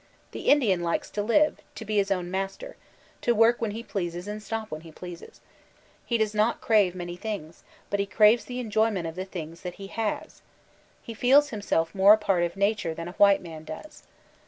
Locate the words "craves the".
8.07-8.59